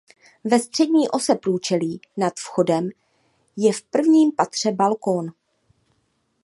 [0.45, 2.89] Ve střední ose průčelí nad vchodem
[3.57, 5.27] je v prvním patře balkon.